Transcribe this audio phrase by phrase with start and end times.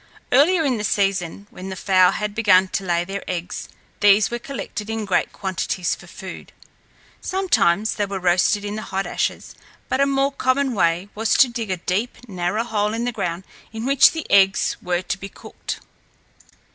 [0.31, 3.69] Earlier in the season, when the fowl had begun to lay their eggs,
[3.99, 6.53] these were collected in great quantities for food.
[7.21, 9.53] Sometimes they were roasted in the hot ashes,
[9.89, 13.43] but a more common way was to dig a deep, narrow hole in the ground
[13.71, 15.81] in which the eggs were to be cooked.